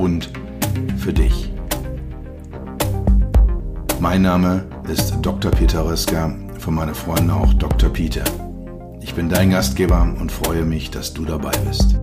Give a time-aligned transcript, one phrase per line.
[0.00, 0.30] und
[0.96, 1.52] für dich.
[4.00, 5.50] Mein Name ist Dr.
[5.50, 7.90] Peter Röska, von meinen Freunden auch Dr.
[7.90, 8.24] Peter.
[9.02, 12.00] Ich bin dein Gastgeber und freue mich, dass du dabei bist.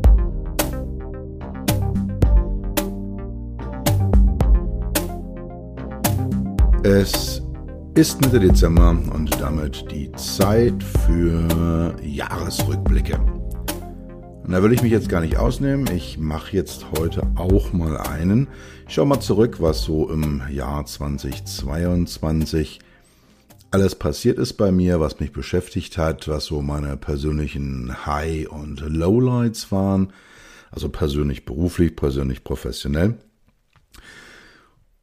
[6.84, 7.42] Es
[7.96, 13.37] ist Mitte Dezember und damit die Zeit für Jahresrückblicke.
[14.48, 15.94] Und da will ich mich jetzt gar nicht ausnehmen.
[15.94, 18.48] Ich mache jetzt heute auch mal einen.
[18.88, 22.80] Ich schau mal zurück, was so im Jahr 2022
[23.72, 28.80] alles passiert ist bei mir, was mich beschäftigt hat, was so meine persönlichen High- und
[28.80, 30.14] Lowlights waren.
[30.72, 33.16] Also persönlich beruflich, persönlich professionell.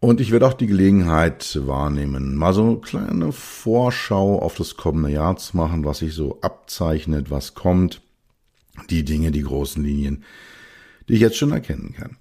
[0.00, 5.10] Und ich werde auch die Gelegenheit wahrnehmen, mal so eine kleine Vorschau auf das kommende
[5.10, 8.00] Jahr zu machen, was sich so abzeichnet, was kommt
[8.90, 10.24] die Dinge, die großen Linien,
[11.08, 12.16] die ich jetzt schon erkennen kann.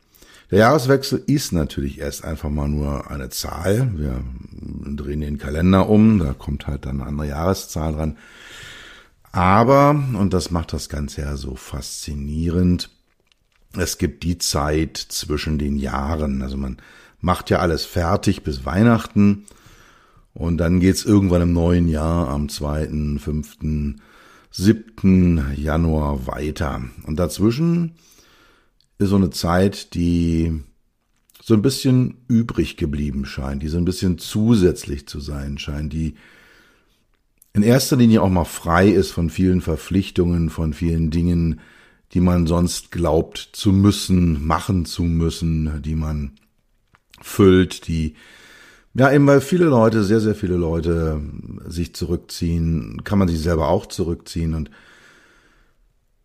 [0.51, 3.91] Der Jahreswechsel ist natürlich erst einfach mal nur eine Zahl.
[3.95, 4.23] Wir
[4.95, 8.17] drehen den Kalender um, da kommt halt dann eine andere Jahreszahl dran.
[9.31, 12.91] Aber, und das macht das Ganze ja so faszinierend,
[13.75, 16.41] es gibt die Zeit zwischen den Jahren.
[16.41, 16.77] Also man
[17.19, 19.45] macht ja alles fertig bis Weihnachten
[20.33, 24.01] und dann geht's irgendwann im neuen Jahr am zweiten, fünften
[24.55, 25.55] 7.
[25.57, 26.83] Januar weiter.
[27.07, 27.93] Und dazwischen
[28.99, 30.61] ist so eine Zeit, die
[31.41, 36.13] so ein bisschen übrig geblieben scheint, die so ein bisschen zusätzlich zu sein scheint, die
[37.53, 41.59] in erster Linie auch mal frei ist von vielen Verpflichtungen, von vielen Dingen,
[42.13, 46.33] die man sonst glaubt zu müssen, machen zu müssen, die man
[47.21, 48.15] füllt, die
[48.95, 51.19] ja, eben weil viele Leute, sehr, sehr viele Leute
[51.67, 54.69] sich zurückziehen, kann man sich selber auch zurückziehen und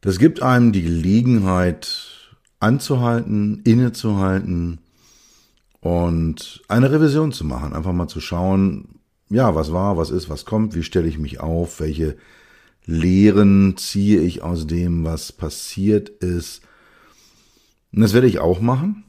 [0.01, 2.29] das gibt einem die Gelegenheit
[2.61, 4.79] anzuhalten, innezuhalten
[5.81, 9.01] und eine Revision zu machen, einfach mal zu schauen,
[9.31, 12.17] ja, was war, was ist, was kommt, wie stelle ich mich auf, welche
[12.85, 16.63] Lehren ziehe ich aus dem, was passiert ist.
[17.93, 19.05] Und das werde ich auch machen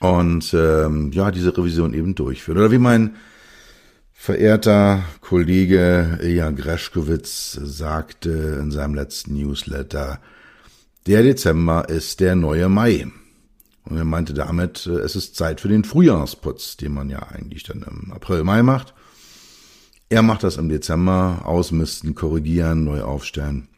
[0.00, 2.58] und ähm, ja, diese Revision eben durchführen.
[2.58, 3.16] Oder wie mein
[4.12, 10.20] verehrter Kollege Ilja Greschkowitz sagte in seinem letzten Newsletter,
[11.06, 13.06] der Dezember ist der neue Mai.
[13.84, 17.82] Und er meinte damit, es ist Zeit für den Frühjahrsputz, den man ja eigentlich dann
[17.82, 18.94] im April, Mai macht.
[20.08, 23.68] Er macht das im Dezember, ausmisten, korrigieren, neu aufstellen.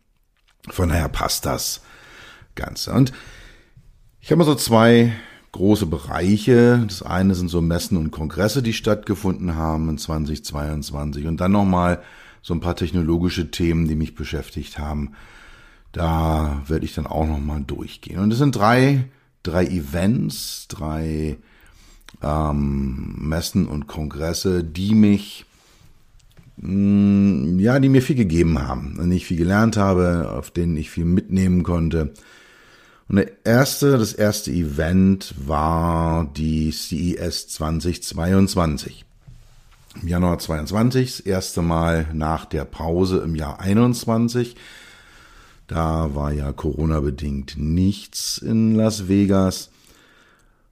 [0.68, 1.80] Von daher passt das
[2.54, 2.92] Ganze.
[2.92, 3.12] Und
[4.20, 5.12] ich habe mal so zwei
[5.56, 6.84] große Bereiche.
[6.86, 12.02] Das eine sind so Messen und Kongresse, die stattgefunden haben in 2022 und dann nochmal
[12.42, 15.12] so ein paar technologische Themen, die mich beschäftigt haben.
[15.92, 18.18] Da werde ich dann auch nochmal durchgehen.
[18.18, 19.06] Und es sind drei,
[19.42, 21.38] drei Events, drei
[22.22, 25.46] ähm, Messen und Kongresse, die mich
[26.58, 30.90] mm, ja, die mir viel gegeben haben, und ich viel gelernt habe, auf denen ich
[30.90, 32.12] viel mitnehmen konnte
[33.08, 39.04] und der erste, das erste Event war die CES 2022.
[40.02, 44.56] Im Januar 22, das erste Mal nach der Pause im Jahr 21.
[45.68, 49.70] Da war ja Corona-bedingt nichts in Las Vegas.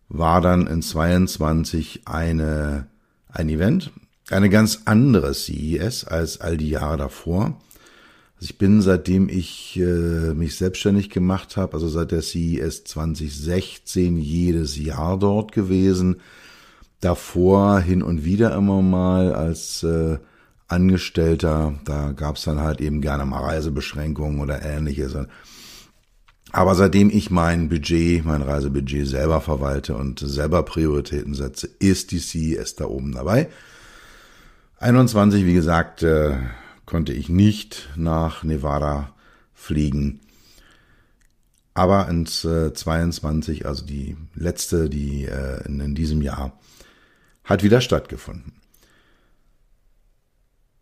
[0.08, 2.86] War dann in 22 eine,
[3.28, 3.92] ein Event,
[4.30, 7.60] eine ganz andere CES als all die Jahre davor.
[8.44, 14.76] Ich bin, seitdem ich äh, mich selbstständig gemacht habe, also seit der CES 2016 jedes
[14.76, 16.20] Jahr dort gewesen.
[17.00, 20.18] Davor hin und wieder immer mal als äh,
[20.68, 21.80] Angestellter.
[21.86, 25.16] Da gab es dann halt eben gerne mal Reisebeschränkungen oder ähnliches.
[26.52, 32.18] Aber seitdem ich mein Budget, mein Reisebudget selber verwalte und selber Prioritäten setze, ist die
[32.18, 33.48] CES da oben dabei.
[34.80, 36.36] 21, wie gesagt, äh,
[36.86, 39.14] konnte ich nicht nach Nevada
[39.52, 40.20] fliegen.
[41.74, 46.52] Aber ins äh, 22, also die letzte, die äh, in, in diesem Jahr,
[47.42, 48.52] hat wieder stattgefunden.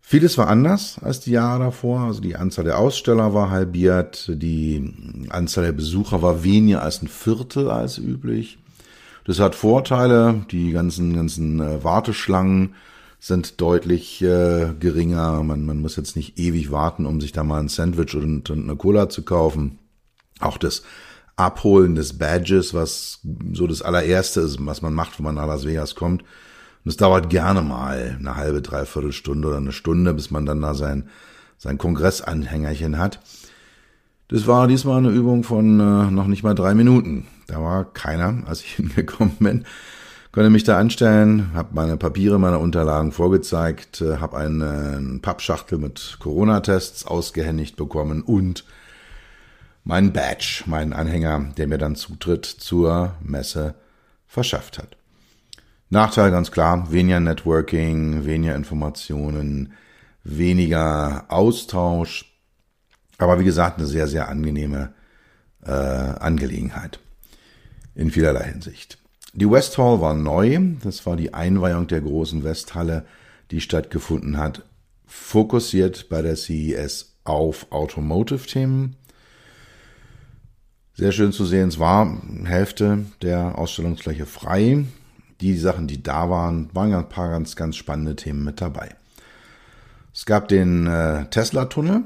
[0.05, 2.01] Vieles war anders als die Jahre davor.
[2.01, 7.07] Also die Anzahl der Aussteller war halbiert, die Anzahl der Besucher war weniger als ein
[7.07, 8.59] Viertel als üblich.
[9.25, 10.45] Das hat Vorteile.
[10.51, 12.75] Die ganzen, ganzen äh, Warteschlangen
[13.23, 15.41] sind deutlich äh, geringer.
[15.43, 18.63] Man, man muss jetzt nicht ewig warten, um sich da mal ein Sandwich und, und
[18.63, 19.79] eine Cola zu kaufen.
[20.41, 20.83] Auch das
[21.37, 23.21] Abholen des Badges, was
[23.53, 26.21] so das allererste ist, was man macht, wenn man nach Las Vegas kommt.
[26.21, 30.59] Und es dauert gerne mal eine halbe, dreiviertel Stunde oder eine Stunde, bis man dann
[30.59, 31.07] da sein,
[31.57, 33.21] sein Kongressanhängerchen hat.
[34.27, 37.25] Das war diesmal eine Übung von äh, noch nicht mal drei Minuten.
[37.47, 39.65] Da war keiner, als ich hingekommen bin.
[40.33, 45.77] Konnte mich da anstellen, habe meine Papiere, meine Unterlagen vorgezeigt, äh, habe eine, eine Pappschachtel
[45.77, 48.65] mit Corona-Tests ausgehändigt bekommen und
[49.83, 53.75] meinen Badge, meinen Anhänger, der mir dann Zutritt zur Messe
[54.25, 54.97] verschafft hat.
[55.91, 59.73] Nachteil ganz klar, weniger Networking, weniger Informationen,
[60.23, 62.33] weniger Austausch,
[63.19, 64.95] aber wie gesagt, eine sehr, sehr angenehme
[65.63, 66.99] äh, Angelegenheit
[67.93, 68.97] in vielerlei Hinsicht.
[69.35, 73.03] Die West Hall war neu, das war die Einweihung der großen Westhalle,
[73.49, 74.61] die stattgefunden hat,
[75.07, 78.95] fokussiert bei der CES auf Automotive-Themen.
[80.93, 84.85] Sehr schön zu sehen, es war Hälfte der Ausstellungsfläche frei.
[85.41, 88.95] Die Sachen, die da waren, waren ein paar ganz, ganz spannende Themen mit dabei.
[90.13, 92.03] Es gab den äh, Tesla-Tunnel,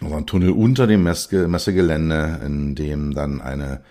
[0.00, 3.82] also ein Tunnel unter dem Messe Messegelände, in dem dann eine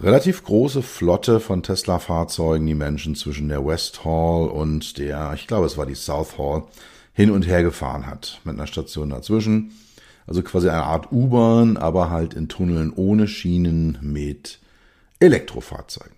[0.00, 5.66] relativ große Flotte von Tesla-Fahrzeugen die Menschen zwischen der West Hall und der, ich glaube,
[5.66, 6.64] es war die South Hall,
[7.12, 9.72] hin und her gefahren hat, mit einer Station dazwischen.
[10.26, 14.60] Also quasi eine Art U-Bahn, aber halt in Tunneln ohne Schienen mit
[15.20, 16.16] Elektrofahrzeugen.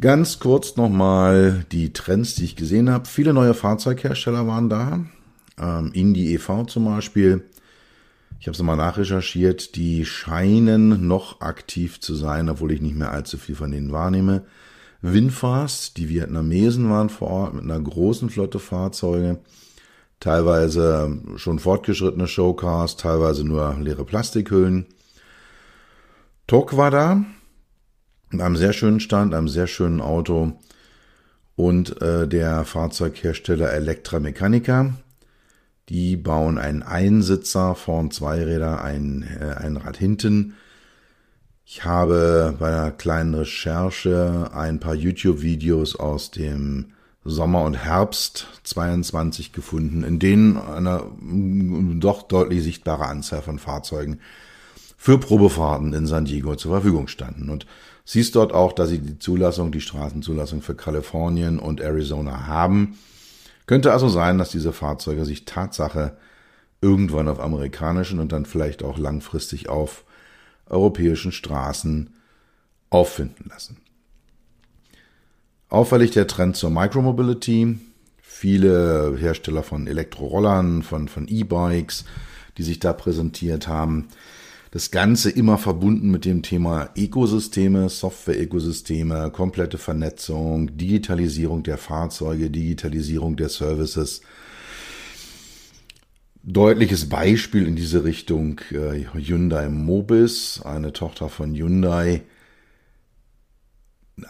[0.00, 3.06] Ganz kurz nochmal die Trends, die ich gesehen habe.
[3.06, 5.04] Viele neue Fahrzeughersteller waren da.
[5.58, 6.64] Ähm, Indie e.V.
[6.64, 7.44] zum Beispiel.
[8.44, 9.74] Ich habe es mal nachrecherchiert.
[9.74, 14.44] Die scheinen noch aktiv zu sein, obwohl ich nicht mehr allzu viel von denen wahrnehme.
[15.00, 19.38] Winfast, die Vietnamesen waren vor Ort mit einer großen Flotte Fahrzeuge.
[20.20, 24.88] Teilweise schon fortgeschrittene Showcars, teilweise nur leere Plastikhüllen.
[26.46, 27.24] Tok war da,
[28.28, 30.52] mit einem sehr schönen Stand, einem sehr schönen Auto
[31.56, 34.92] und äh, der Fahrzeughersteller Elektra Mechanica.
[35.88, 40.54] Die bauen einen Einsitzer, vorn zwei Räder, ein, äh, ein Rad hinten.
[41.66, 46.92] Ich habe bei einer kleinen Recherche ein paar YouTube-Videos aus dem
[47.24, 51.04] Sommer und Herbst 22 gefunden, in denen eine
[51.98, 54.20] doch deutlich sichtbare Anzahl von Fahrzeugen
[54.98, 57.48] für Probefahrten in San Diego zur Verfügung standen.
[57.48, 57.66] Und
[58.04, 62.98] siehst dort auch, dass sie die Zulassung, die Straßenzulassung für Kalifornien und Arizona haben.
[63.66, 66.16] Könnte also sein, dass diese Fahrzeuge sich Tatsache
[66.80, 70.04] irgendwann auf amerikanischen und dann vielleicht auch langfristig auf
[70.66, 72.14] europäischen Straßen
[72.90, 73.78] auffinden lassen.
[75.68, 77.78] Auffällig der Trend zur Micromobility.
[78.20, 82.04] Viele Hersteller von Elektrorollern, von, von E-Bikes,
[82.58, 84.08] die sich da präsentiert haben.
[84.74, 93.36] Das Ganze immer verbunden mit dem Thema Ökosysteme, Software-Ökosysteme, komplette Vernetzung, Digitalisierung der Fahrzeuge, Digitalisierung
[93.36, 94.20] der Services.
[96.42, 102.22] Deutliches Beispiel in diese Richtung äh, Hyundai Mobis, eine Tochter von Hyundai,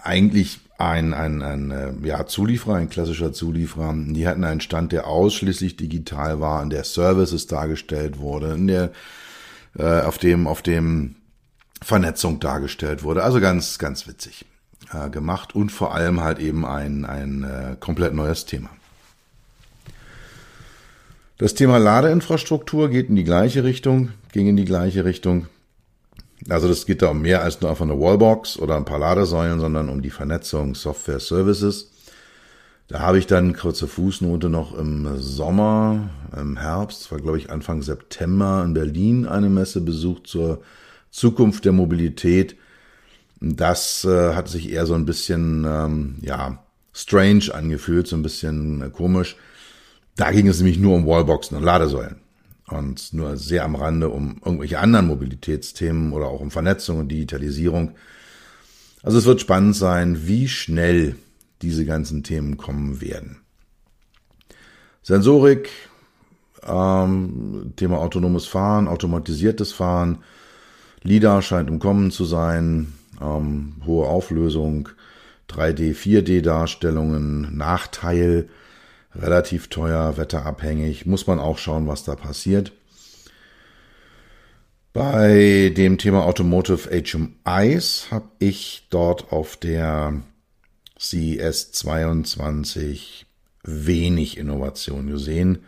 [0.03, 3.95] eigentlich ein, ein, ein äh, ja, Zulieferer, ein klassischer Zulieferer.
[4.09, 8.93] Die hatten einen Stand, der ausschließlich digital war, in der Services dargestellt wurde, in der
[9.79, 11.17] äh, auf dem, auf dem
[11.83, 13.23] Vernetzung dargestellt wurde.
[13.23, 14.47] Also ganz, ganz witzig
[14.93, 18.71] äh, gemacht und vor allem halt eben ein, ein äh, komplett neues Thema.
[21.39, 25.49] Das Thema Ladeinfrastruktur geht in die gleiche Richtung, ging in die gleiche Richtung.
[26.49, 29.59] Also das geht da um mehr als nur einfach eine Wallbox oder ein paar Ladesäulen,
[29.59, 31.91] sondern um die Vernetzung Software Services.
[32.89, 37.81] Da habe ich dann kurze Fußnote noch im Sommer, im Herbst, war glaube ich Anfang
[37.83, 40.63] September in Berlin eine Messe besucht zur
[41.11, 42.57] Zukunft der Mobilität.
[43.41, 46.63] Das äh, hat sich eher so ein bisschen, ähm, ja,
[46.93, 49.37] strange angefühlt, so ein bisschen äh, komisch.
[50.17, 52.17] Da ging es nämlich nur um Wallboxen und Ladesäulen
[52.69, 57.93] und nur sehr am Rande um irgendwelche anderen Mobilitätsthemen oder auch um Vernetzung und Digitalisierung.
[59.03, 61.17] Also es wird spannend sein, wie schnell
[61.65, 63.39] diese ganzen Themen kommen werden.
[65.03, 65.71] Sensorik,
[66.67, 70.19] ähm, Thema autonomes Fahren, automatisiertes Fahren,
[71.03, 74.89] LIDAR scheint im Kommen zu sein, ähm, hohe Auflösung,
[75.49, 78.49] 3D, 4D-Darstellungen, Nachteil,
[79.15, 82.73] relativ teuer, wetterabhängig, muss man auch schauen, was da passiert.
[84.93, 90.23] Bei dem Thema Automotive HMIs habe ich dort auf der
[90.99, 93.27] CES 22
[93.65, 95.65] wenig Innovation gesehen.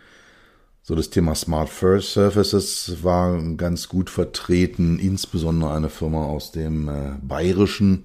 [0.83, 6.89] So das Thema Smart First Surfaces war ganz gut vertreten, insbesondere eine Firma aus dem
[6.89, 8.05] äh, Bayerischen,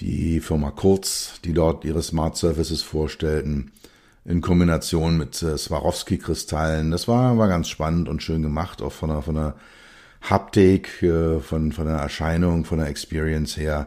[0.00, 3.70] die Firma Kurz, die dort ihre Smart Surfaces vorstellten,
[4.24, 6.90] in Kombination mit äh, Swarovski-Kristallen.
[6.90, 9.54] Das war, war ganz spannend und schön gemacht, auch von der, von der
[10.22, 13.86] Haptik, äh, von, von der Erscheinung, von der Experience her.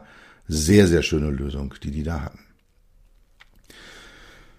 [0.51, 2.39] Sehr, sehr schöne Lösung, die die da hatten.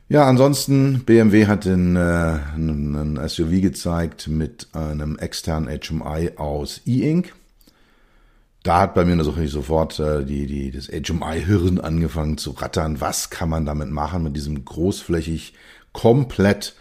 [0.08, 7.34] Ja, ansonsten, BMW hat den, äh, einen SUV gezeigt mit einem externen HMI aus E-Ink.
[8.62, 13.00] Da hat bei mir natürlich sofort äh, die, die, das HMI-Hirn angefangen zu rattern.
[13.00, 15.54] Was kann man damit machen mit diesem großflächig
[15.92, 16.76] komplett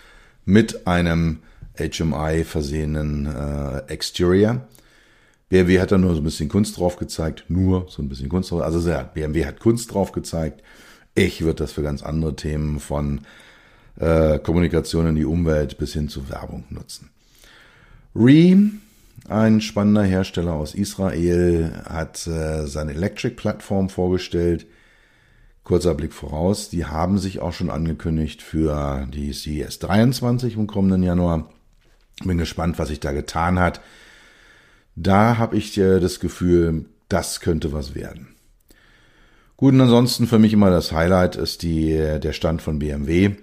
[0.46, 1.40] mit einem
[1.78, 4.68] HMI versehenen äh, Exterior?
[5.50, 8.52] BMW hat da nur so ein bisschen Kunst drauf gezeigt, nur so ein bisschen Kunst
[8.52, 8.62] drauf.
[8.62, 10.64] Also ja, BMW hat Kunst drauf gezeigt.
[11.16, 13.22] Ich würde das für ganz andere Themen von
[14.00, 17.10] äh, Kommunikation in die Umwelt bis hin zu Werbung nutzen.
[18.16, 18.58] Re,
[19.28, 24.68] ein spannender Hersteller aus Israel, hat äh, seine Electric-Plattform vorgestellt.
[25.64, 31.04] Kurzer Blick voraus, die haben sich auch schon angekündigt für die CES 23 im kommenden
[31.04, 31.50] Januar.
[32.24, 33.82] Bin gespannt, was sich da getan hat.
[35.02, 38.36] Da habe ich äh, das Gefühl, das könnte was werden.
[39.56, 43.36] Gut, und ansonsten für mich immer das Highlight ist die, der Stand von BMW.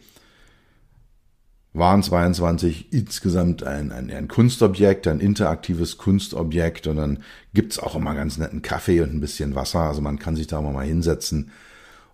[1.72, 7.22] Waren 22 insgesamt ein, ein, ein Kunstobjekt, ein interaktives Kunstobjekt und dann
[7.54, 9.80] gibt's auch immer ganz netten Kaffee und ein bisschen Wasser.
[9.80, 11.50] Also man kann sich da mal hinsetzen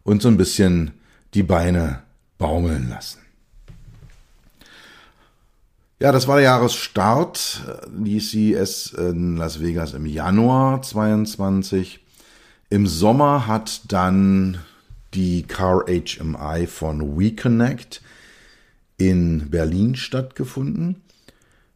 [0.05, 0.93] und so ein bisschen
[1.35, 2.03] die Beine
[2.39, 3.22] baumeln lassen.
[6.03, 7.63] Ja, das war der Jahresstart.
[7.97, 12.01] Die CES in Las Vegas im Januar 22.
[12.71, 14.59] Im Sommer hat dann
[15.15, 18.03] die Car HMI von WeConnect
[18.97, 21.03] in Berlin stattgefunden.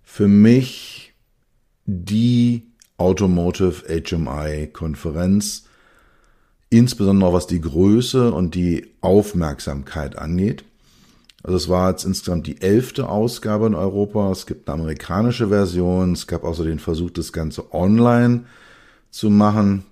[0.02, 1.14] Für mich
[1.84, 2.66] die
[2.98, 5.66] Automotive HMI Konferenz,
[6.68, 10.64] insbesondere was die Größe und die Aufmerksamkeit angeht.
[11.46, 14.32] Also es war jetzt insgesamt die elfte Ausgabe in Europa.
[14.32, 16.12] Es gibt eine amerikanische Version.
[16.12, 18.46] Es gab also den Versuch, das Ganze online
[19.12, 19.84] zu machen.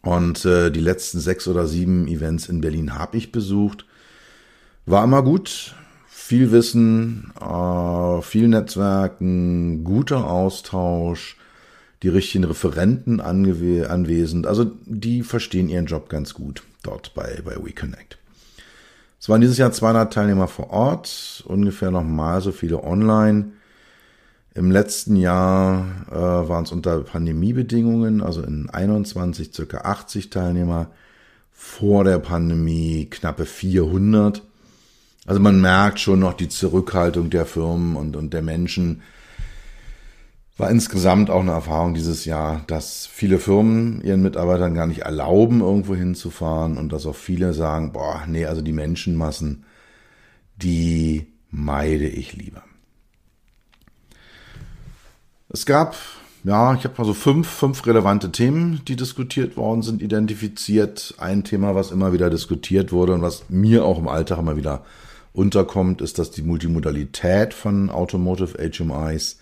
[0.00, 3.84] Und äh, die letzten sechs oder sieben Events in Berlin habe ich besucht.
[4.86, 5.74] War immer gut.
[6.08, 11.36] Viel Wissen, äh, viel Netzwerken, guter Austausch,
[12.02, 14.46] die richtigen Referenten anwesend.
[14.46, 18.21] Also die verstehen ihren Job ganz gut dort bei, bei WeConnect.
[19.22, 23.52] Es waren dieses Jahr 200 Teilnehmer vor Ort, ungefähr nochmal so viele online.
[24.52, 30.88] Im letzten Jahr äh, waren es unter Pandemiebedingungen, also in 21 circa 80 Teilnehmer,
[31.52, 34.42] vor der Pandemie knappe 400.
[35.24, 39.02] Also man merkt schon noch die Zurückhaltung der Firmen und, und der Menschen.
[40.58, 45.60] War insgesamt auch eine Erfahrung dieses Jahr, dass viele Firmen ihren Mitarbeitern gar nicht erlauben,
[45.60, 49.64] irgendwo hinzufahren und dass auch viele sagen, boah, nee, also die Menschenmassen,
[50.56, 52.62] die meide ich lieber.
[55.48, 55.96] Es gab,
[56.44, 61.14] ja, ich habe mal so fünf, fünf relevante Themen, die diskutiert worden sind, identifiziert.
[61.18, 64.84] Ein Thema, was immer wieder diskutiert wurde und was mir auch im Alltag immer wieder
[65.32, 69.38] unterkommt, ist, dass die Multimodalität von Automotive HMIs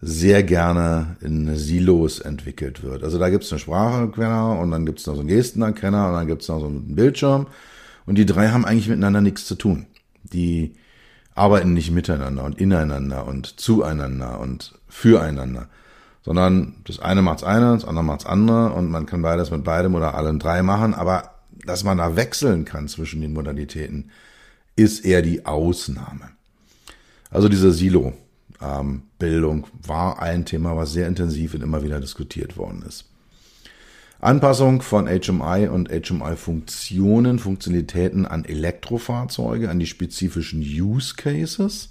[0.00, 3.02] sehr gerne in Silos entwickelt wird.
[3.02, 6.14] Also da gibt es einen Spracherkenner und dann gibt es noch so einen Gestenerkenner und
[6.14, 7.46] dann gibt es noch so einen Bildschirm.
[8.06, 9.86] Und die drei haben eigentlich miteinander nichts zu tun.
[10.22, 10.74] Die
[11.34, 15.68] arbeiten nicht miteinander und ineinander und zueinander und füreinander,
[16.22, 19.94] sondern das eine macht's eine, das andere macht's andere und man kann beides mit beidem
[19.94, 21.30] oder allen drei machen, aber
[21.64, 24.10] dass man da wechseln kann zwischen den Modalitäten,
[24.76, 26.30] ist eher die Ausnahme.
[27.30, 27.48] Also
[28.60, 33.04] diese Silo-Bildung war ein Thema, was sehr intensiv und immer wieder diskutiert worden ist.
[34.20, 41.90] Anpassung von HMI und HMI-Funktionen, Funktionalitäten an Elektrofahrzeuge, an die spezifischen Use Cases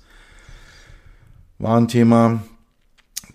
[1.58, 2.44] war ein Thema.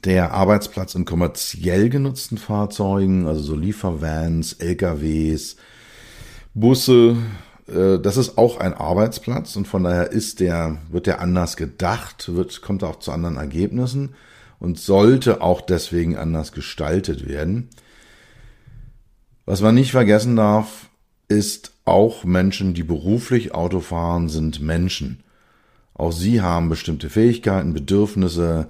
[0.05, 5.57] Der Arbeitsplatz in kommerziell genutzten Fahrzeugen, also so Liefervans, LKWs,
[6.55, 7.17] Busse,
[7.67, 12.61] das ist auch ein Arbeitsplatz und von daher ist der, wird der anders gedacht, wird,
[12.61, 14.15] kommt auch zu anderen Ergebnissen
[14.59, 17.69] und sollte auch deswegen anders gestaltet werden.
[19.45, 20.89] Was man nicht vergessen darf,
[21.29, 25.23] ist auch Menschen, die beruflich Auto fahren, sind Menschen.
[25.95, 28.69] Auch sie haben bestimmte Fähigkeiten, Bedürfnisse,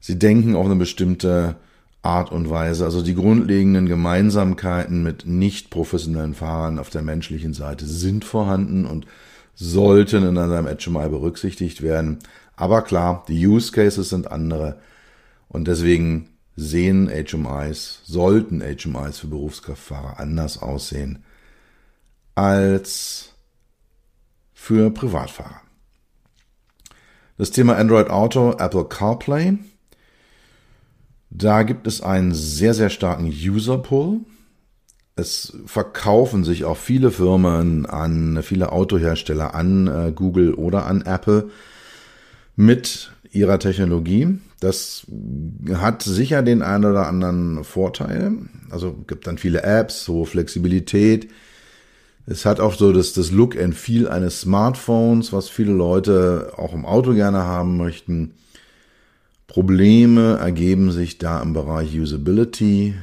[0.00, 1.56] Sie denken auf eine bestimmte
[2.02, 2.84] Art und Weise.
[2.84, 9.06] Also die grundlegenden Gemeinsamkeiten mit nicht professionellen Fahrern auf der menschlichen Seite sind vorhanden und
[9.54, 12.20] sollten in einem HMI berücksichtigt werden.
[12.56, 14.80] Aber klar, die Use Cases sind andere
[15.48, 21.24] und deswegen sehen HMIs, sollten HMIs für Berufskraftfahrer anders aussehen
[22.34, 23.32] als
[24.52, 25.60] für Privatfahrer.
[27.36, 29.58] Das Thema Android Auto, Apple CarPlay.
[31.30, 34.20] Da gibt es einen sehr, sehr starken User-Pull.
[35.16, 41.50] Es verkaufen sich auch viele Firmen an, viele Autohersteller an äh, Google oder an Apple
[42.54, 44.38] mit ihrer Technologie.
[44.60, 45.06] Das
[45.74, 48.32] hat sicher den einen oder anderen Vorteil.
[48.70, 51.28] Also gibt dann viele Apps, hohe Flexibilität.
[52.26, 56.74] Es hat auch so das, das Look and Feel eines Smartphones, was viele Leute auch
[56.74, 58.34] im Auto gerne haben möchten.
[59.48, 62.94] Probleme ergeben sich da im Bereich Usability.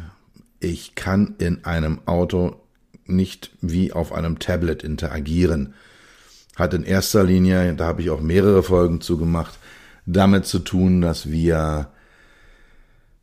[0.59, 2.55] Ich kann in einem Auto
[3.07, 5.73] nicht wie auf einem Tablet interagieren.
[6.55, 9.57] Hat in erster Linie, da habe ich auch mehrere Folgen zu gemacht,
[10.05, 11.89] damit zu tun, dass wir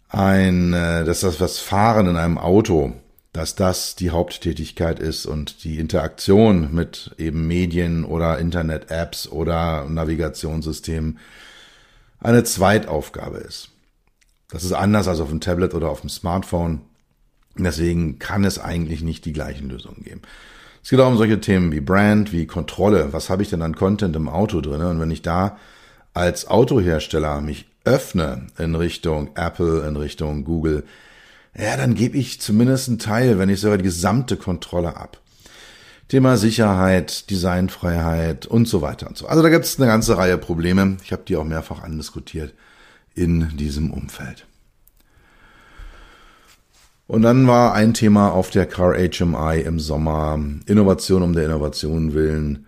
[0.08, 2.92] ein, äh, dass das was Fahren in einem Auto,
[3.32, 11.18] dass das die Haupttätigkeit ist und die Interaktion mit eben Medien oder Internet-Apps oder Navigationssystemen
[12.22, 13.70] eine Zweitaufgabe ist.
[14.50, 16.82] Das ist anders als auf dem Tablet oder auf dem Smartphone.
[17.56, 20.22] Deswegen kann es eigentlich nicht die gleichen Lösungen geben.
[20.82, 23.12] Es geht auch um solche Themen wie Brand, wie Kontrolle.
[23.12, 24.82] Was habe ich denn an Content im Auto drin?
[24.82, 25.58] Und wenn ich da
[26.12, 30.84] als Autohersteller mich öffne in Richtung Apple, in Richtung Google,
[31.56, 35.21] ja, dann gebe ich zumindest einen Teil, wenn nicht sogar die gesamte Kontrolle ab.
[36.08, 39.26] Thema Sicherheit, Designfreiheit und so weiter und so.
[39.26, 40.98] Also da gibt es eine ganze Reihe Probleme.
[41.04, 42.54] Ich habe die auch mehrfach andiskutiert
[43.14, 44.46] in diesem Umfeld.
[47.06, 52.14] Und dann war ein Thema auf der Car HMI im Sommer, Innovation um der Innovation
[52.14, 52.66] willen,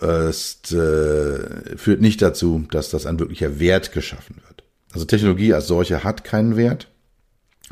[0.00, 4.64] ist, äh, führt nicht dazu, dass das ein wirklicher Wert geschaffen wird.
[4.92, 6.88] Also Technologie als solche hat keinen Wert,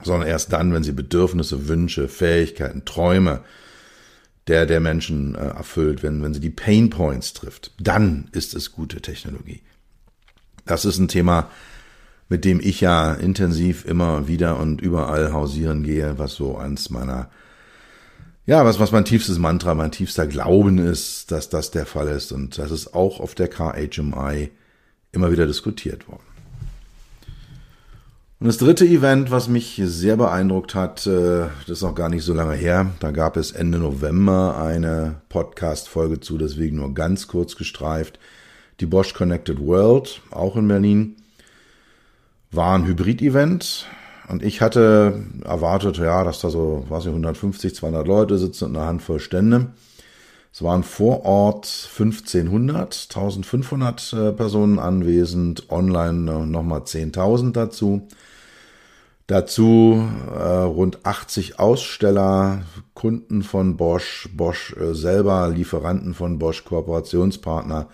[0.05, 3.40] sondern erst dann, wenn sie Bedürfnisse, Wünsche, Fähigkeiten, Träume
[4.48, 8.72] der der Menschen äh, erfüllt, wenn, wenn sie die Pain Points trifft, dann ist es
[8.72, 9.62] gute Technologie.
[10.64, 11.50] Das ist ein Thema,
[12.28, 17.30] mit dem ich ja intensiv immer wieder und überall hausieren gehe, was so eins meiner,
[18.44, 22.32] ja, was, was mein tiefstes Mantra, mein tiefster Glauben ist, dass das der Fall ist.
[22.32, 24.50] Und das ist auch auf der KHMI
[25.12, 26.28] immer wieder diskutiert worden.
[28.40, 32.22] Und das dritte Event, was mich sehr beeindruckt hat, äh, das ist noch gar nicht
[32.22, 32.92] so lange her.
[33.01, 38.20] Da gab es Ende November eine Podcast-Folge zu, deswegen nur ganz kurz gestreift.
[38.79, 41.16] Die Bosch Connected World, auch in Berlin,
[42.53, 43.87] war ein Hybrid-Event.
[44.29, 48.77] Und ich hatte erwartet, ja, dass da so, was ich, 150, 200 Leute sitzen und
[48.77, 49.72] eine Handvoll Stände.
[50.53, 58.07] Es waren vor Ort 1500, 1500 äh, Personen anwesend, online nochmal 10.000 dazu.
[59.29, 62.62] Dazu äh, rund 80 Aussteller,
[62.95, 67.91] Kunden von Bosch, Bosch äh, selber, Lieferanten von Bosch, Kooperationspartner.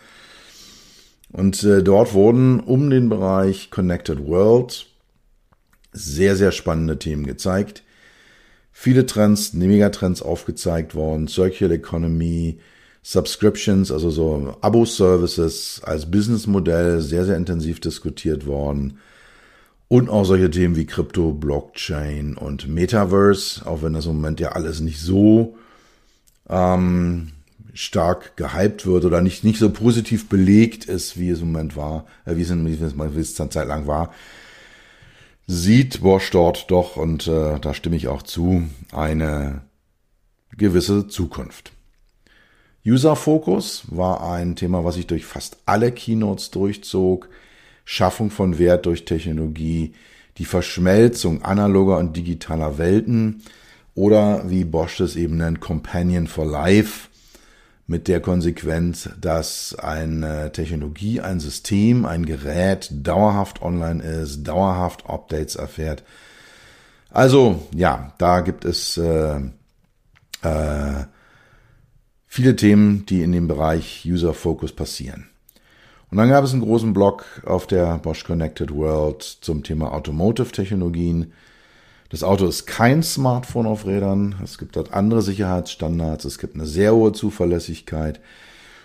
[1.32, 4.86] Und äh, dort wurden um den Bereich Connected World
[5.92, 7.82] sehr, sehr spannende Themen gezeigt.
[8.70, 12.60] Viele Trends, Megatrends aufgezeigt worden, Circular Economy,
[13.02, 19.00] Subscriptions, also so Abo-Services als Businessmodell sehr, sehr intensiv diskutiert worden.
[19.94, 24.48] Und auch solche Themen wie Krypto, Blockchain und Metaverse, auch wenn das im Moment ja
[24.50, 25.56] alles nicht so
[26.48, 27.30] ähm,
[27.74, 32.06] stark gehypt wird oder nicht, nicht so positiv belegt ist, wie es im Moment war,
[32.24, 34.12] äh, wie es, wie es, wie es eine Zeit lang war,
[35.46, 39.60] sieht Bosch dort doch, und äh, da stimme ich auch zu, eine
[40.56, 41.70] gewisse Zukunft.
[42.84, 47.28] User Focus war ein Thema, was sich durch fast alle Keynotes durchzog.
[47.84, 49.94] Schaffung von Wert durch Technologie,
[50.38, 53.42] die Verschmelzung analoger und digitaler Welten
[53.94, 57.08] oder wie Bosch es eben nennt, Companion for Life
[57.86, 65.54] mit der Konsequenz, dass eine Technologie, ein System, ein Gerät dauerhaft online ist, dauerhaft Updates
[65.54, 66.02] erfährt.
[67.10, 69.36] Also ja, da gibt es äh,
[70.42, 71.04] äh,
[72.26, 75.28] viele Themen, die in dem Bereich User Focus passieren.
[76.14, 81.32] Und dann gab es einen großen Blog auf der Bosch Connected World zum Thema Automotive-Technologien.
[82.08, 84.36] Das Auto ist kein Smartphone auf Rädern.
[84.44, 86.24] Es gibt dort andere Sicherheitsstandards.
[86.24, 88.20] Es gibt eine sehr hohe Zuverlässigkeit.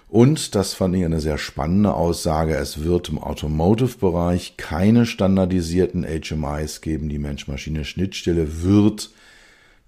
[0.08, 6.82] Und, das fand ich eine sehr spannende Aussage, es wird im Automotive-Bereich keine standardisierten HMIs
[6.82, 7.10] geben.
[7.10, 9.12] Die Mensch-Maschine-Schnittstelle wird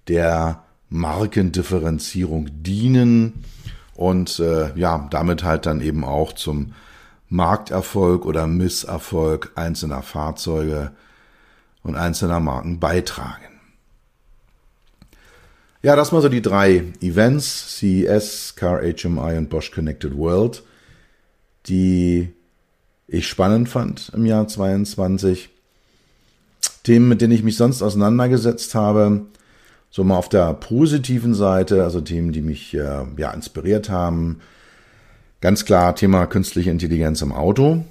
[0.06, 3.42] der Markendifferenzierung dienen
[3.96, 6.74] und äh, ja, damit halt dann eben auch zum
[7.32, 10.92] Markterfolg oder Misserfolg einzelner Fahrzeuge
[11.82, 13.46] und einzelner Marken beitragen.
[15.80, 20.62] Ja, das mal so die drei Events, CES, Car HMI und Bosch Connected World,
[21.66, 22.34] die
[23.08, 25.48] ich spannend fand im Jahr 22.
[26.84, 29.22] Themen, mit denen ich mich sonst auseinandergesetzt habe,
[29.90, 34.40] so mal auf der positiven Seite, also Themen, die mich äh, ja inspiriert haben.
[35.42, 37.84] Ganz klar Thema künstliche Intelligenz im Auto.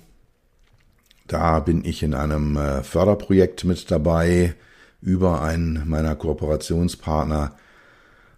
[1.27, 4.55] Da bin ich in einem äh, Förderprojekt mit dabei
[5.01, 7.53] über einen meiner Kooperationspartner,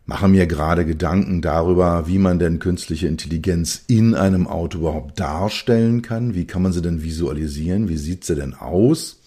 [0.08, 6.02] mache mir gerade Gedanken darüber, wie man denn künstliche Intelligenz in einem Auto überhaupt darstellen
[6.02, 6.34] kann.
[6.34, 7.89] Wie kann man sie denn visualisieren?
[7.89, 9.19] Wie sieht sie denn aus?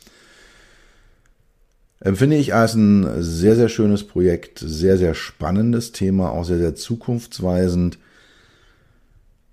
[2.01, 6.75] Empfinde ich als ein sehr, sehr schönes Projekt, sehr, sehr spannendes Thema, auch sehr, sehr
[6.75, 7.99] zukunftsweisend.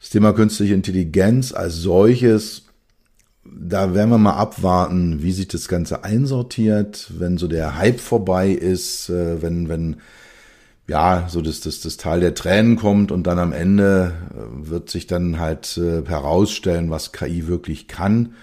[0.04, 2.64] Das Thema künstliche Intelligenz als solches,
[3.46, 8.50] da werden wir mal abwarten, wie sich das Ganze einsortiert, wenn so der Hype vorbei
[8.50, 9.96] ist, äh, wenn, wenn
[10.90, 14.90] ja, so das, das, das Teil der Tränen kommt und dann am Ende äh, wird
[14.90, 18.34] sich dann halt äh, herausstellen, was KI wirklich kann.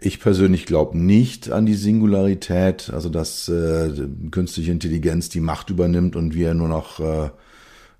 [0.00, 3.88] Ich persönlich glaube nicht an die Singularität, also dass äh,
[4.32, 7.30] künstliche Intelligenz die Macht übernimmt und wir nur noch äh,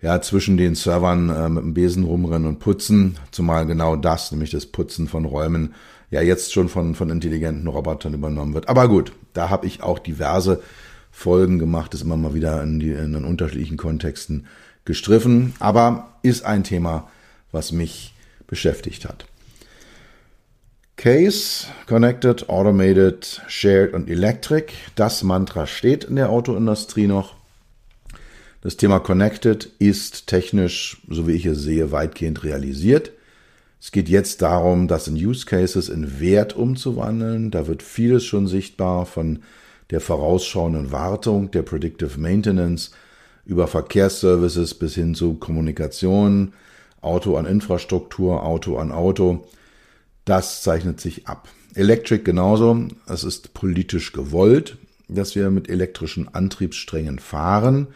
[0.05, 4.51] ja zwischen den Servern äh, mit dem Besen rumrennen und putzen, zumal genau das, nämlich
[4.51, 5.75] das Putzen von Räumen,
[6.11, 8.69] ja jetzt schon von von intelligenten Robotern übernommen wird.
[8.69, 10.63] Aber gut, da habe ich auch diverse
[11.11, 14.47] Folgen gemacht, ist immer mal wieder in, die, in den unterschiedlichen Kontexten
[14.85, 17.09] gestriffen, aber ist ein Thema,
[17.51, 18.15] was mich
[18.47, 19.25] beschäftigt hat.
[20.97, 24.67] Case, Connected, Automated, Shared und Electric.
[24.97, 27.37] Das Mantra steht in der Autoindustrie noch.
[28.65, 33.13] Das Thema Connected ist technisch, so wie ich es sehe, weitgehend realisiert.
[33.79, 37.51] Es geht jetzt darum, das in Use Cases in Wert umzuwandeln.
[37.51, 39.41] Da wird vieles schon sichtbar von
[39.91, 42.93] der vorausschauenden Wartung, der Predictive Maintenance,
[43.45, 46.55] über Verkehrsservices bis hin zu Kommunikation,
[47.03, 49.47] Auto an Infrastruktur, Auto an Auto.
[50.25, 51.51] Das zeichnet sich ab.
[51.75, 52.89] Electric genauso.
[53.07, 57.89] Es ist politisch gewollt, dass wir mit elektrischen Antriebssträngen fahren.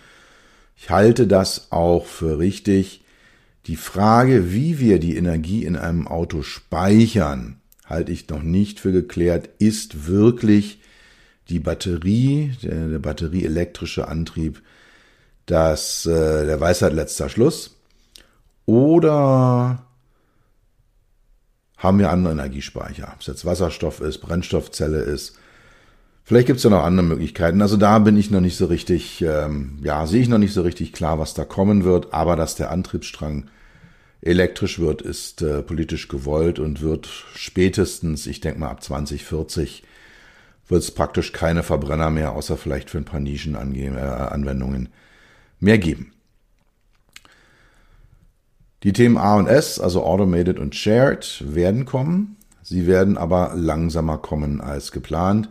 [0.81, 3.03] Ich halte das auch für richtig.
[3.67, 8.93] Die Frage, wie wir die Energie in einem Auto speichern, halte ich noch nicht für
[8.93, 9.51] geklärt.
[9.59, 10.81] Ist wirklich
[11.49, 14.63] die Batterie, der, der batterieelektrische Antrieb,
[15.47, 17.77] das äh, der Weisheit letzter Schluss?
[18.65, 19.85] Oder
[21.77, 23.11] haben wir andere Energiespeicher?
[23.15, 25.39] Ob es jetzt Wasserstoff ist, Brennstoffzelle ist.
[26.29, 27.63] Vielleicht gibt es ja noch andere Möglichkeiten.
[27.63, 30.61] Also da bin ich noch nicht so richtig, ähm, ja, sehe ich noch nicht so
[30.61, 32.13] richtig klar, was da kommen wird.
[32.13, 33.49] Aber dass der Antriebsstrang
[34.21, 39.85] elektrisch wird, ist äh, politisch gewollt und wird spätestens, ich denke mal ab 2040,
[40.69, 44.91] wird es praktisch keine Verbrenner mehr, außer vielleicht für ein paar Nischenanwendungen äh,
[45.61, 46.13] mehr geben.
[48.83, 52.37] Die Themen A und S, also Automated und Shared, werden kommen.
[52.63, 55.49] Sie werden aber langsamer kommen als geplant.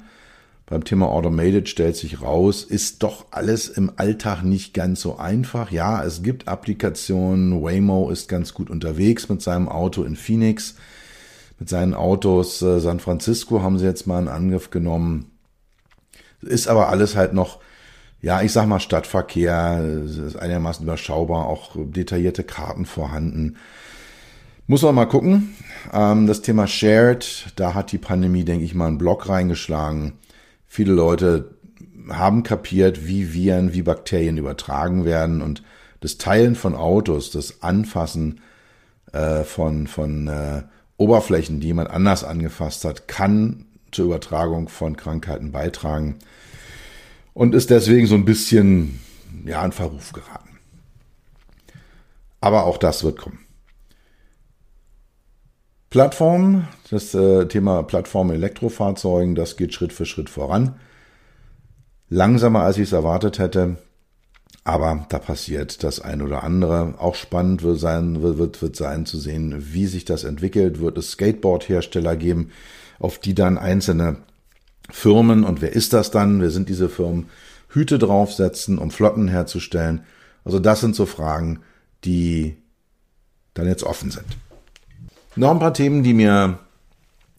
[0.67, 5.71] Beim Thema Automated stellt sich raus, ist doch alles im Alltag nicht ganz so einfach.
[5.71, 7.63] Ja, es gibt Applikationen.
[7.63, 10.75] Waymo ist ganz gut unterwegs mit seinem Auto in Phoenix
[11.59, 12.61] mit seinen Autos.
[12.61, 15.31] Äh, San Francisco haben sie jetzt mal in Angriff genommen.
[16.41, 17.59] Ist aber alles halt noch,
[18.21, 23.57] ja, ich sag mal Stadtverkehr, ist einigermaßen überschaubar, auch detaillierte Karten vorhanden.
[24.67, 25.55] Muss man mal gucken.
[25.93, 30.13] Ähm, das Thema Shared, da hat die Pandemie, denke ich mal, einen Block reingeschlagen.
[30.67, 31.55] Viele Leute
[32.09, 35.63] haben kapiert, wie Viren, wie Bakterien übertragen werden und
[35.99, 38.41] das Teilen von Autos, das Anfassen
[39.11, 40.63] äh, von, von äh,
[40.97, 46.17] Oberflächen, die jemand anders angefasst hat, kann zur Übertragung von Krankheiten beitragen
[47.33, 48.99] und ist deswegen so ein bisschen
[49.45, 50.59] ja, in Verruf geraten.
[52.41, 53.46] Aber auch das wird kommen.
[55.97, 60.75] Plattform, das äh, Thema Plattform Elektrofahrzeugen, das geht Schritt für Schritt voran.
[62.07, 63.77] Langsamer als ich es erwartet hätte.
[64.63, 66.93] Aber da passiert das ein oder andere.
[66.99, 70.79] Auch spannend wird sein, wird, wird sein zu sehen, wie sich das entwickelt.
[70.81, 72.51] Wird es Skateboard-Hersteller geben,
[72.99, 74.17] auf die dann einzelne
[74.91, 76.41] Firmen, und wer ist das dann?
[76.41, 77.25] Wer sind diese Firmen?
[77.69, 80.03] Hüte draufsetzen, um Flotten herzustellen.
[80.45, 81.61] Also das sind so Fragen,
[82.05, 82.55] die
[83.55, 84.27] dann jetzt offen sind.
[85.37, 86.57] Noch ein paar Themen, die mir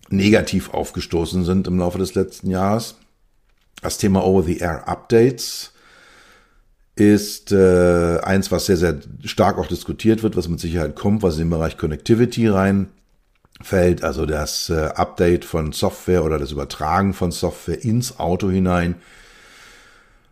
[0.09, 2.95] negativ aufgestoßen sind im Laufe des letzten Jahres.
[3.83, 5.73] Das Thema Over-the-Air-Updates
[6.95, 11.35] ist äh, eins, was sehr, sehr stark auch diskutiert wird, was mit Sicherheit kommt, was
[11.35, 17.33] in den Bereich Connectivity reinfällt, also das äh, Update von Software oder das Übertragen von
[17.33, 18.95] Software ins Auto hinein.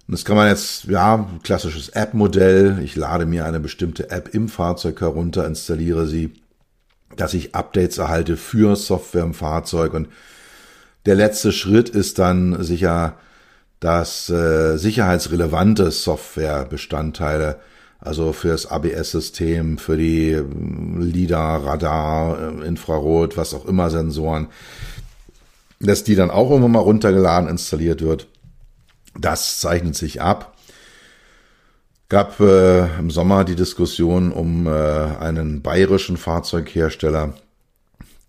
[0.07, 2.79] Und das kann man jetzt, ja, klassisches App-Modell.
[2.85, 6.33] Ich lade mir eine bestimmte App im Fahrzeug herunter, installiere sie,
[7.17, 9.95] dass ich Updates erhalte für Software im Fahrzeug.
[9.95, 10.09] Und
[11.07, 13.17] der letzte Schritt ist dann sicher
[13.81, 17.61] dass äh, sicherheitsrelevante Softwarebestandteile,
[18.01, 20.45] also fürs ABS-System, für die äh,
[20.99, 24.49] LIDAR, Radar, äh, Infrarot, was auch immer Sensoren,
[25.79, 28.29] dass die dann auch irgendwann mal runtergeladen, installiert wird.
[29.19, 30.56] Das zeichnet sich ab.
[32.09, 37.35] Gab äh, im Sommer die Diskussion um äh, einen bayerischen Fahrzeughersteller,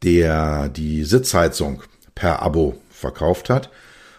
[0.03, 1.83] der die Sitzheizung
[2.15, 3.69] per Abo verkauft hat.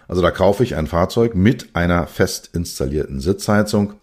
[0.07, 3.95] Also da kaufe ich ein Fahrzeug mit einer fest installierten Sitzheizung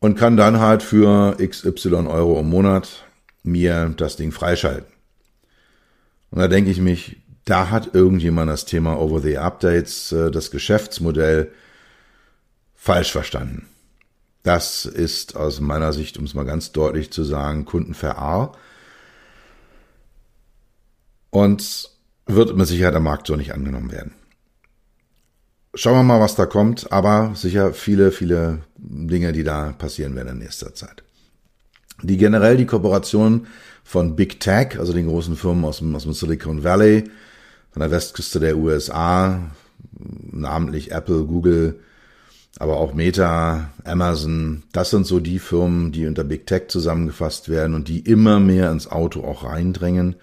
[0.00, 3.04] und kann dann halt für XY Euro im Monat
[3.44, 4.92] mir das Ding freischalten.
[6.30, 11.52] Und da denke ich mich, da hat irgendjemand das Thema Over-the-Updates, äh, das Geschäftsmodell
[12.78, 13.68] falsch verstanden.
[14.44, 18.52] Das ist aus meiner Sicht, um es mal ganz deutlich zu sagen, Kundenverar.
[21.28, 21.90] Und
[22.24, 24.14] wird mit Sicherheit am Markt so nicht angenommen werden.
[25.74, 30.28] Schauen wir mal, was da kommt, aber sicher viele, viele Dinge, die da passieren werden
[30.28, 31.02] in nächster Zeit.
[32.02, 33.48] Die generell die Kooperation
[33.84, 37.10] von Big Tech, also den großen Firmen aus dem, aus dem Silicon Valley,
[37.70, 39.50] von der Westküste der USA,
[40.30, 41.80] namentlich Apple, Google,
[42.58, 47.74] aber auch Meta, Amazon, das sind so die Firmen, die unter Big Tech zusammengefasst werden
[47.74, 50.16] und die immer mehr ins Auto auch reindrängen.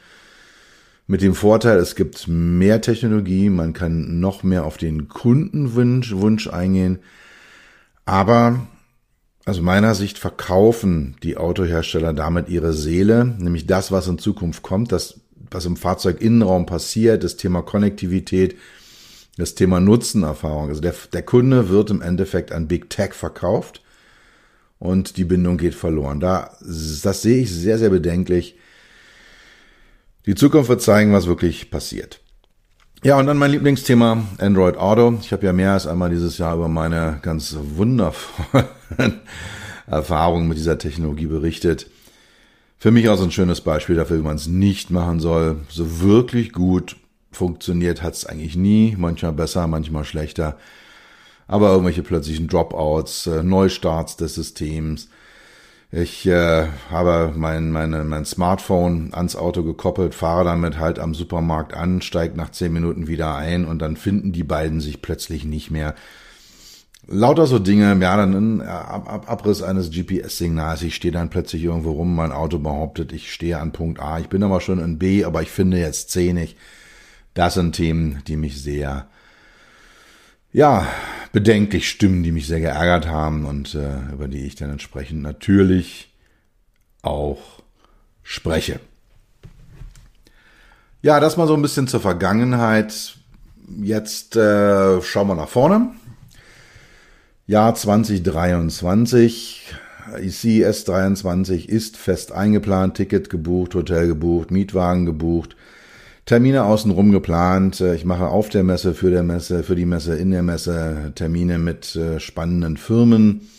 [1.08, 6.48] Mit dem Vorteil, es gibt mehr Technologie, man kann noch mehr auf den Kundenwunsch Wunsch
[6.48, 7.00] eingehen.
[8.06, 8.68] Aber
[9.46, 14.92] aus meiner Sicht verkaufen die Autohersteller damit ihre Seele, nämlich das, was in Zukunft kommt,
[14.92, 18.56] das, was im Fahrzeuginnenraum passiert, das Thema Konnektivität,
[19.38, 20.70] das Thema Nutzenerfahrung.
[20.70, 23.82] Also der, der Kunde wird im Endeffekt an Big Tech verkauft
[24.80, 26.20] und die Bindung geht verloren.
[26.20, 28.56] Da, das sehe ich sehr, sehr bedenklich.
[30.26, 32.22] Die Zukunft wird zeigen, was wirklich passiert.
[33.04, 35.20] Ja, und dann mein Lieblingsthema, Android Auto.
[35.22, 38.66] Ich habe ja mehr als einmal dieses Jahr über meine ganz wundervollen
[39.88, 41.88] Erfahrungen mit dieser Technologie berichtet.
[42.80, 45.58] Für mich auch so ein schönes Beispiel dafür, wie man es nicht machen soll.
[45.70, 46.96] So wirklich gut
[47.36, 48.96] funktioniert hat es eigentlich nie.
[48.98, 50.58] Manchmal besser, manchmal schlechter.
[51.48, 55.10] Aber irgendwelche plötzlichen Dropouts, äh, Neustarts des Systems,
[55.98, 61.74] ich äh, habe mein, meine, mein Smartphone ans Auto gekoppelt, fahre damit halt am Supermarkt
[61.74, 65.72] an, steige nach zehn Minuten wieder ein und dann finden die beiden sich plötzlich nicht
[65.72, 65.96] mehr.
[67.08, 71.92] Lauter so Dinge, ja, dann ein Ab Abriss eines GPS-Signals, ich stehe dann plötzlich irgendwo
[71.92, 75.24] rum, mein Auto behauptet, ich stehe an Punkt A, ich bin aber schon in B,
[75.24, 76.58] aber ich finde jetzt C nicht.
[77.36, 79.08] Das sind Themen, die mich sehr
[80.52, 80.88] ja,
[81.34, 86.14] bedenklich Stimmen, die mich sehr geärgert haben und äh, über die ich dann entsprechend natürlich
[87.02, 87.62] auch
[88.24, 88.80] spreche.
[91.02, 93.18] Ja, das mal so ein bisschen zur Vergangenheit.
[93.82, 95.92] Jetzt äh, schauen wir nach vorne.
[97.48, 99.76] Jahr 2023.
[100.22, 105.58] ICS 23 ist fest eingeplant, Ticket gebucht, Hotel gebucht, Mietwagen gebucht.
[106.26, 107.82] Termine außenrum geplant.
[107.82, 111.12] Äh, ich mache auf der Messe, für der Messe, für die Messe, in der Messe
[111.16, 113.50] Termine mit äh, spannenden Firmen.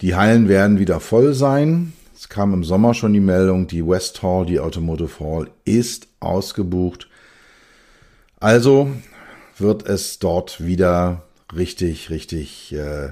[0.00, 1.92] Die Hallen werden wieder voll sein.
[2.14, 7.08] Es kam im Sommer schon die Meldung, die West Hall, die Automotive Hall ist ausgebucht.
[8.38, 8.90] Also
[9.58, 11.22] wird es dort wieder
[11.54, 13.10] richtig, richtig äh,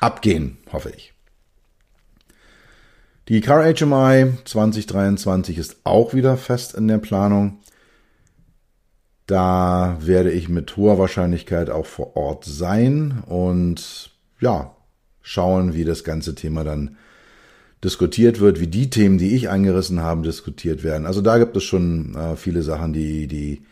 [0.00, 1.12] abgehen, hoffe ich.
[3.28, 7.58] Die Car HMI 2023 ist auch wieder fest in der Planung.
[9.26, 14.10] Da werde ich mit hoher Wahrscheinlichkeit auch vor Ort sein und
[14.40, 14.76] ja,
[15.20, 16.96] schauen, wie das ganze Thema dann
[17.82, 21.06] diskutiert wird, wie die Themen, die ich eingerissen habe, diskutiert werden.
[21.06, 23.62] Also da gibt es schon äh, viele Sachen, die, die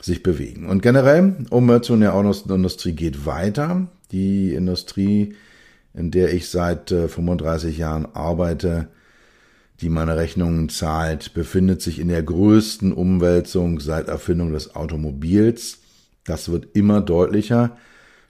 [0.00, 0.68] sich bewegen.
[0.68, 3.88] Und generell, Umwälzung der Autoindustrie geht weiter.
[4.12, 5.34] Die Industrie,
[5.94, 8.88] in der ich seit äh, 35 Jahren arbeite,
[9.80, 15.78] die meine Rechnungen zahlt, befindet sich in der größten Umwälzung seit Erfindung des Automobils.
[16.24, 17.76] Das wird immer deutlicher.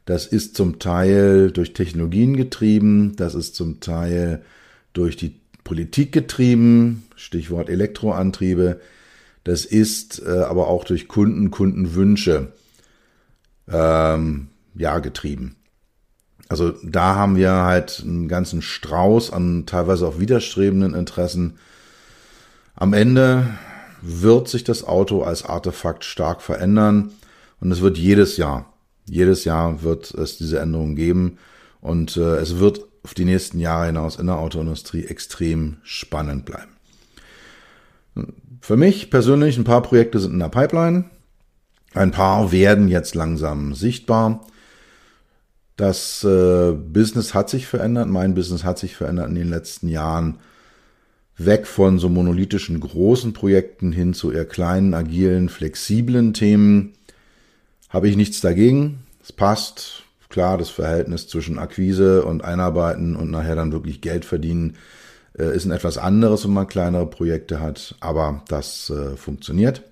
[0.06, 4.42] Das ist zum Teil durch Technologien getrieben, das ist zum Teil
[4.92, 8.80] durch die Politik getrieben, Stichwort Elektroantriebe.
[9.44, 12.52] Das ist äh, aber auch durch Kunden, Kundenwünsche
[13.68, 15.56] ähm, ja getrieben.
[16.48, 21.58] Also da haben wir halt einen ganzen Strauß an teilweise auch widerstrebenden Interessen.
[22.76, 23.46] Am Ende
[24.02, 27.12] wird sich das Auto als Artefakt stark verändern
[27.60, 28.72] und es wird jedes Jahr,
[29.06, 31.38] jedes Jahr wird es diese Änderungen geben
[31.80, 36.72] und äh, es wird auf die nächsten Jahre hinaus in der Autoindustrie extrem spannend bleiben.
[38.60, 41.04] Für mich persönlich ein paar Projekte sind in der Pipeline.
[41.92, 44.46] Ein paar werden jetzt langsam sichtbar.
[45.76, 50.38] Das äh, Business hat sich verändert, mein Business hat sich verändert in den letzten Jahren.
[51.36, 56.92] Weg von so monolithischen großen Projekten hin zu eher kleinen, agilen, flexiblen Themen.
[57.88, 59.00] Habe ich nichts dagegen.
[59.20, 60.04] Es passt.
[60.28, 64.76] Klar, das Verhältnis zwischen Akquise und Einarbeiten und nachher dann wirklich Geld verdienen
[65.38, 69.82] äh, ist ein etwas anderes, wenn man kleinere Projekte hat, aber das äh, funktioniert.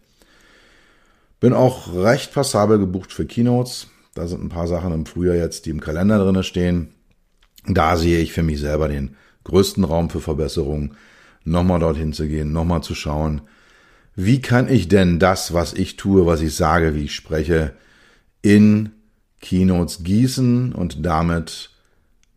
[1.41, 3.89] Bin auch recht passabel gebucht für Keynotes.
[4.15, 6.89] Da sind ein paar Sachen im Frühjahr jetzt, die im Kalender drinne stehen.
[7.67, 10.95] Da sehe ich für mich selber den größten Raum für Verbesserung,
[11.45, 13.43] nochmal dorthin zu gehen, nochmal zu schauen,
[14.15, 17.75] wie kann ich denn das, was ich tue, was ich sage, wie ich spreche,
[18.43, 18.91] in
[19.41, 21.71] Keynotes gießen und damit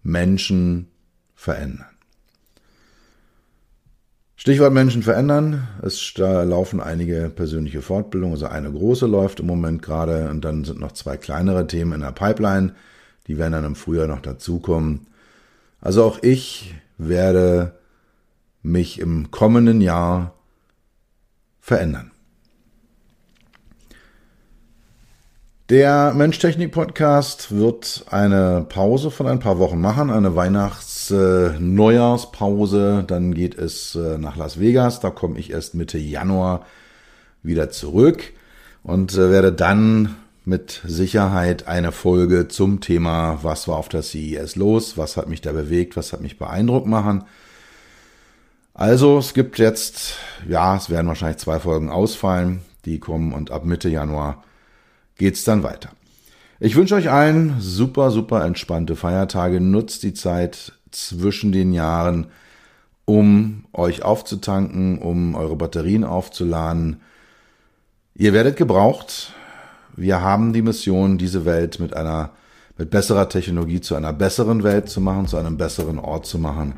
[0.03, 0.87] Menschen
[1.35, 1.94] verändern.
[4.45, 5.67] Stichwort Menschen verändern.
[5.81, 8.35] Es laufen einige persönliche Fortbildungen.
[8.35, 12.01] Also eine große läuft im Moment gerade und dann sind noch zwei kleinere Themen in
[12.01, 12.75] der Pipeline.
[13.25, 15.07] Die werden dann im Frühjahr noch dazukommen.
[15.81, 17.79] Also auch ich werde
[18.61, 20.35] mich im kommenden Jahr
[21.59, 22.11] verändern.
[25.69, 30.35] Der Mensch-Technik-Podcast wird eine Pause von ein paar Wochen machen, eine
[31.11, 33.03] Weihnachts-Neujahrspause.
[33.07, 34.99] Dann geht es äh, nach Las Vegas.
[34.99, 36.65] Da komme ich erst Mitte Januar
[37.43, 38.33] wieder zurück
[38.83, 40.15] und äh, werde dann
[40.45, 45.41] mit Sicherheit eine Folge zum Thema, was war auf der CES los, was hat mich
[45.41, 47.23] da bewegt, was hat mich beeindruckt machen.
[48.75, 53.65] Also es gibt jetzt, ja, es werden wahrscheinlich zwei Folgen ausfallen, die kommen und ab
[53.65, 54.43] Mitte Januar
[55.17, 55.89] geht's dann weiter.
[56.59, 59.59] Ich wünsche euch allen super, super entspannte Feiertage.
[59.59, 62.27] Nutzt die Zeit zwischen den Jahren,
[63.05, 67.01] um euch aufzutanken, um eure Batterien aufzuladen.
[68.15, 69.33] Ihr werdet gebraucht.
[69.95, 72.31] Wir haben die Mission, diese Welt mit einer,
[72.77, 76.73] mit besserer Technologie zu einer besseren Welt zu machen, zu einem besseren Ort zu machen.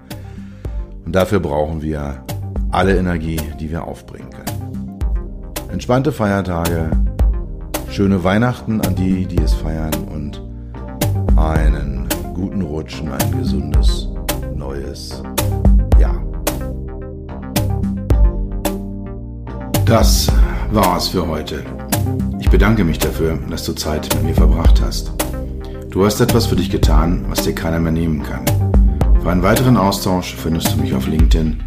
[1.05, 2.23] Und dafür brauchen wir
[2.71, 4.99] alle Energie, die wir aufbringen können.
[5.71, 6.91] Entspannte Feiertage
[7.89, 10.41] schöne Weihnachten an die, die es feiern und
[11.37, 14.07] einen guten Rutsch und ein gesundes
[14.55, 15.23] neues
[15.99, 16.23] Jahr.
[19.85, 20.31] Das
[20.71, 21.63] war's für heute.
[22.39, 25.11] Ich bedanke mich dafür, dass du Zeit mit mir verbracht hast.
[25.89, 28.45] Du hast etwas für dich getan, was dir keiner mehr nehmen kann.
[29.21, 31.57] Für einen weiteren Austausch findest du mich auf LinkedIn